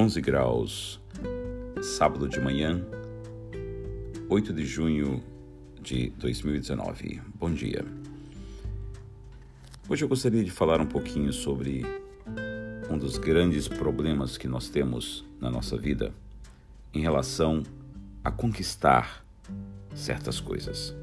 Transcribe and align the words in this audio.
11 0.00 0.18
graus, 0.22 0.98
sábado 1.82 2.26
de 2.26 2.40
manhã, 2.40 2.82
8 4.30 4.50
de 4.50 4.64
junho 4.64 5.22
de 5.78 6.08
2019. 6.16 7.20
Bom 7.34 7.50
dia. 7.50 7.84
Hoje 9.86 10.02
eu 10.02 10.08
gostaria 10.08 10.42
de 10.42 10.50
falar 10.50 10.80
um 10.80 10.86
pouquinho 10.86 11.34
sobre 11.34 11.84
um 12.90 12.96
dos 12.96 13.18
grandes 13.18 13.68
problemas 13.68 14.38
que 14.38 14.48
nós 14.48 14.70
temos 14.70 15.22
na 15.38 15.50
nossa 15.50 15.76
vida 15.76 16.14
em 16.94 17.02
relação 17.02 17.62
a 18.24 18.30
conquistar 18.30 19.22
certas 19.94 20.40
coisas. 20.40 20.96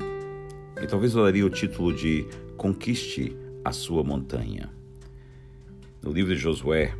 E 0.82 0.88
talvez 0.88 1.14
eu 1.14 1.24
daria 1.24 1.46
o 1.46 1.52
título 1.52 1.94
de 1.94 2.26
Conquiste 2.58 3.38
a 3.64 3.72
sua 3.72 4.04
montanha. 4.04 4.72
No 6.02 6.12
livro 6.12 6.34
de 6.34 6.42
Josué, 6.42 6.96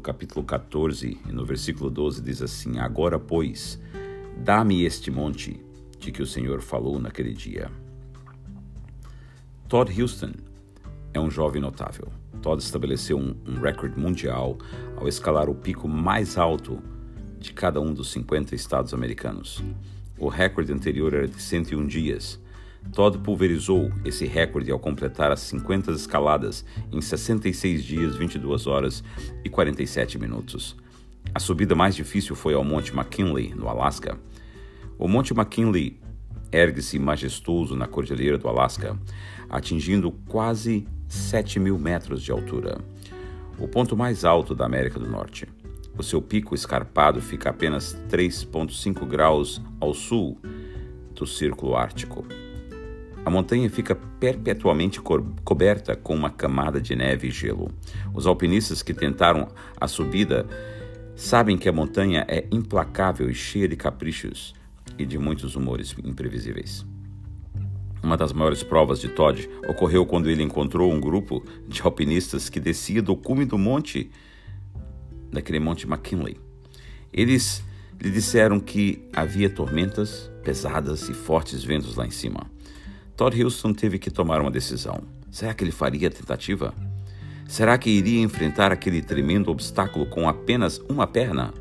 no 0.00 0.02
capítulo 0.02 0.42
14 0.46 1.18
e 1.28 1.30
no 1.30 1.44
versículo 1.44 1.90
12 1.90 2.22
diz 2.22 2.40
assim: 2.40 2.78
Agora, 2.78 3.18
pois, 3.18 3.78
dá-me 4.38 4.82
este 4.82 5.10
monte 5.10 5.62
de 5.98 6.10
que 6.10 6.22
o 6.22 6.26
Senhor 6.26 6.62
falou 6.62 6.98
naquele 6.98 7.34
dia. 7.34 7.70
Todd 9.68 9.92
Houston 10.00 10.32
é 11.12 11.20
um 11.20 11.30
jovem 11.30 11.60
notável. 11.60 12.08
Todd 12.40 12.62
estabeleceu 12.62 13.18
um, 13.18 13.36
um 13.46 13.60
recorde 13.60 14.00
mundial 14.00 14.56
ao 14.96 15.06
escalar 15.06 15.50
o 15.50 15.54
pico 15.54 15.86
mais 15.86 16.38
alto 16.38 16.82
de 17.38 17.52
cada 17.52 17.78
um 17.78 17.92
dos 17.92 18.10
50 18.10 18.54
estados 18.54 18.94
americanos. 18.94 19.62
O 20.18 20.28
recorde 20.28 20.72
anterior 20.72 21.12
era 21.12 21.28
de 21.28 21.42
101 21.42 21.86
dias. 21.86 22.40
Todd 22.92 23.18
pulverizou 23.18 23.90
esse 24.04 24.26
recorde 24.26 24.70
ao 24.70 24.78
completar 24.78 25.30
as 25.30 25.40
50 25.40 25.92
escaladas 25.92 26.64
em 26.90 27.00
66 27.00 27.84
dias, 27.84 28.16
22 28.16 28.66
horas 28.66 29.04
e 29.44 29.48
47 29.48 30.18
minutos. 30.18 30.76
A 31.34 31.38
subida 31.38 31.74
mais 31.74 31.94
difícil 31.94 32.34
foi 32.34 32.54
ao 32.54 32.64
Monte 32.64 32.92
McKinley, 32.92 33.54
no 33.54 33.68
Alasca. 33.68 34.18
O 34.98 35.06
Monte 35.06 35.32
McKinley 35.32 35.98
ergue-se 36.50 36.98
majestoso 36.98 37.76
na 37.76 37.86
cordilheira 37.86 38.36
do 38.36 38.48
Alasca, 38.48 38.98
atingindo 39.48 40.10
quase 40.28 40.86
7 41.08 41.60
mil 41.60 41.78
metros 41.78 42.22
de 42.22 42.32
altura, 42.32 42.78
o 43.58 43.68
ponto 43.68 43.96
mais 43.96 44.24
alto 44.24 44.54
da 44.54 44.66
América 44.66 44.98
do 44.98 45.08
Norte. 45.08 45.46
O 45.96 46.02
seu 46.02 46.20
pico 46.22 46.54
escarpado 46.54 47.20
fica 47.20 47.50
apenas 47.50 47.94
3,5 48.08 49.06
graus 49.06 49.60
ao 49.78 49.92
sul 49.92 50.38
do 51.14 51.26
Círculo 51.26 51.76
Ártico. 51.76 52.24
A 53.24 53.30
montanha 53.30 53.68
fica 53.68 53.94
perpetuamente 53.94 55.00
co 55.00 55.22
coberta 55.44 55.94
com 55.94 56.14
uma 56.14 56.30
camada 56.30 56.80
de 56.80 56.96
neve 56.96 57.28
e 57.28 57.30
gelo. 57.30 57.70
Os 58.14 58.26
alpinistas 58.26 58.82
que 58.82 58.94
tentaram 58.94 59.48
a 59.78 59.86
subida 59.86 60.46
sabem 61.14 61.58
que 61.58 61.68
a 61.68 61.72
montanha 61.72 62.24
é 62.26 62.46
implacável 62.50 63.28
e 63.28 63.34
cheia 63.34 63.68
de 63.68 63.76
caprichos 63.76 64.54
e 64.98 65.04
de 65.04 65.18
muitos 65.18 65.54
humores 65.54 65.94
imprevisíveis. 66.02 66.86
Uma 68.02 68.16
das 68.16 68.32
maiores 68.32 68.62
provas 68.62 69.00
de 69.00 69.08
Todd 69.08 69.48
ocorreu 69.68 70.06
quando 70.06 70.30
ele 70.30 70.42
encontrou 70.42 70.90
um 70.90 70.98
grupo 70.98 71.44
de 71.68 71.82
alpinistas 71.82 72.48
que 72.48 72.58
descia 72.58 73.02
do 73.02 73.14
cume 73.14 73.44
do 73.44 73.58
monte, 73.58 74.10
daquele 75.30 75.60
monte 75.60 75.86
McKinley. 75.86 76.38
Eles 77.12 77.62
lhe 78.00 78.10
disseram 78.10 78.58
que 78.58 79.06
havia 79.12 79.50
tormentas 79.50 80.30
pesadas 80.42 81.10
e 81.10 81.14
fortes 81.14 81.62
ventos 81.62 81.96
lá 81.96 82.06
em 82.06 82.10
cima. 82.10 82.50
Todd 83.16 83.42
Houston 83.42 83.72
teve 83.72 83.98
que 83.98 84.10
tomar 84.10 84.40
uma 84.40 84.50
decisão. 84.50 85.02
Será 85.30 85.54
que 85.54 85.62
ele 85.62 85.70
faria 85.70 86.08
a 86.08 86.10
tentativa? 86.10 86.74
Será 87.46 87.76
que 87.76 87.90
iria 87.90 88.22
enfrentar 88.22 88.72
aquele 88.72 89.02
tremendo 89.02 89.50
obstáculo 89.50 90.06
com 90.06 90.28
apenas 90.28 90.78
uma 90.88 91.06
perna? 91.06 91.52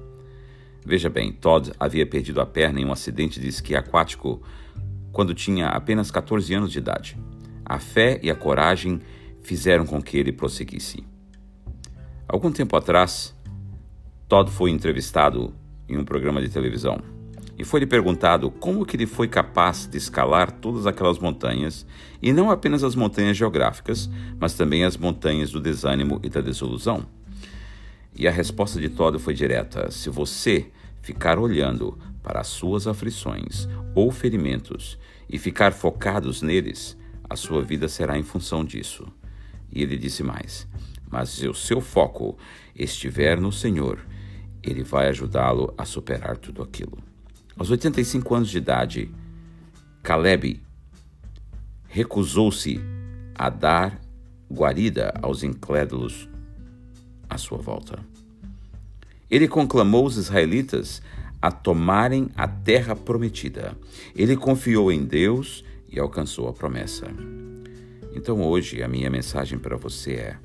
Veja 0.86 1.10
bem, 1.10 1.32
Todd 1.32 1.72
havia 1.80 2.06
perdido 2.06 2.42
a 2.42 2.46
perna 2.46 2.80
em 2.80 2.86
um 2.86 2.92
acidente 2.92 3.40
de 3.40 3.48
esqui 3.48 3.76
aquático 3.76 4.42
quando 5.12 5.34
tinha 5.34 5.68
apenas 5.68 6.10
14 6.12 6.54
anos 6.54 6.72
de 6.72 6.80
idade. 6.80 7.18
A 7.66 7.80
fé 7.80 8.20
e 8.24 8.32
a 8.32 8.36
coragem 8.36 9.02
fizeram 9.42 9.86
com 9.86 10.02
que 10.02 10.18
ele 10.18 10.32
prosseguisse. 10.32 11.04
Algum 12.28 12.52
tempo 12.52 12.76
atrás, 12.76 13.36
Todd 14.28 14.50
foi 14.52 14.72
entrevistado 14.72 15.54
em 15.88 15.98
um 15.98 16.06
programa 16.06 16.42
de 16.42 16.50
televisão 16.50 17.19
e 17.60 17.66
foi-lhe 17.66 17.86
perguntado 17.86 18.50
como 18.50 18.86
que 18.86 18.96
ele 18.96 19.06
foi 19.06 19.28
capaz 19.28 19.86
de 19.86 19.98
escalar 19.98 20.50
todas 20.50 20.88
aquelas 20.88 21.20
montanhas, 21.20 21.86
e 22.22 22.32
não 22.32 22.50
apenas 22.50 22.86
as 22.86 22.96
montanhas 22.96 23.36
geográficas, 23.36 24.10
mas 24.40 24.54
também 24.54 24.86
as 24.86 24.96
montanhas 24.96 25.52
do 25.52 25.60
desânimo 25.60 26.22
e 26.24 26.30
da 26.30 26.40
desilusão. 26.40 27.06
E 28.16 28.30
a 28.30 28.32
resposta 28.32 28.80
de 28.80 28.88
Todd 28.88 29.20
foi 29.20 29.34
direta: 29.34 29.92
se 29.92 30.10
você 30.10 30.68
ficar 31.02 31.38
olhando 31.38 32.00
para 32.24 32.40
as 32.40 32.48
suas 32.48 32.88
aflições 32.88 33.68
ou 33.94 34.10
ferimentos 34.10 34.98
e 35.30 35.38
ficar 35.38 35.74
focados 35.74 36.42
neles, 36.42 36.98
a 37.30 37.36
sua 37.36 37.62
vida 37.62 37.90
será 37.90 38.18
em 38.18 38.24
função 38.24 38.64
disso. 38.64 39.06
E 39.70 39.84
ele 39.84 39.98
disse 39.98 40.24
mais: 40.24 40.66
mas 41.12 41.30
se 41.32 41.46
o 41.46 41.54
seu 41.54 41.82
foco 41.82 42.38
estiver 42.74 43.38
no 43.38 43.52
Senhor, 43.52 44.00
ele 44.64 44.82
vai 44.82 45.10
ajudá-lo 45.10 45.74
a 45.78 45.84
superar 45.84 46.38
tudo 46.38 46.64
aquilo. 46.64 47.09
Aos 47.58 47.70
85 47.72 48.36
anos 48.36 48.50
de 48.50 48.58
idade, 48.58 49.12
Caleb 50.02 50.62
recusou-se 51.88 52.80
a 53.36 53.50
dar 53.50 54.00
guarida 54.52 55.14
aos 55.22 55.44
incrédulos 55.44 56.30
à 57.30 57.38
sua 57.38 57.58
volta. 57.58 58.00
Ele 59.30 59.48
conclamou 59.48 60.06
os 60.06 60.18
israelitas 60.18 61.02
a 61.42 61.52
tomarem 61.52 62.30
a 62.36 62.48
terra 62.48 62.96
prometida. 62.96 63.78
Ele 64.16 64.36
confiou 64.36 64.92
em 64.92 65.06
Deus 65.06 65.64
e 65.88 66.00
alcançou 66.00 66.48
a 66.48 66.54
promessa. 66.54 67.08
Então 68.14 68.42
hoje 68.42 68.82
a 68.82 68.88
minha 68.88 69.10
mensagem 69.10 69.60
para 69.60 69.78
você 69.78 70.14
é: 70.14 70.38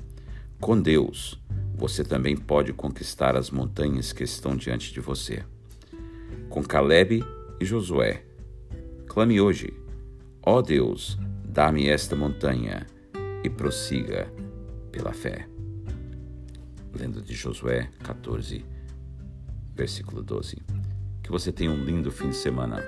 com 0.60 0.80
Deus, 0.80 1.40
você 1.74 2.04
também 2.04 2.36
pode 2.36 2.72
conquistar 2.72 3.36
as 3.36 3.50
montanhas 3.50 4.12
que 4.12 4.24
estão 4.24 4.56
diante 4.56 4.92
de 4.92 5.00
você 5.00 5.44
com 6.48 6.62
Caleb 6.62 7.24
e 7.60 7.64
Josué. 7.64 8.24
Clame 9.06 9.40
hoje: 9.40 9.72
Ó 10.44 10.58
oh 10.58 10.62
Deus, 10.62 11.18
dá-me 11.44 11.88
esta 11.88 12.16
montanha 12.16 12.86
e 13.42 13.50
prossiga 13.50 14.30
pela 14.90 15.12
fé. 15.12 15.48
Lendo 16.98 17.20
de 17.20 17.34
Josué 17.34 17.90
14, 18.02 18.64
versículo 19.74 20.22
12. 20.22 20.58
Que 21.22 21.30
você 21.30 21.52
tenha 21.52 21.70
um 21.70 21.84
lindo 21.84 22.10
fim 22.10 22.30
de 22.30 22.36
semana 22.36 22.82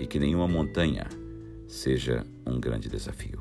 e 0.00 0.06
que 0.06 0.18
nenhuma 0.18 0.48
montanha 0.48 1.06
seja 1.68 2.24
um 2.46 2.58
grande 2.58 2.88
desafio. 2.88 3.40